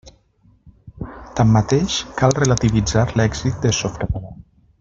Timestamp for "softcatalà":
3.83-4.37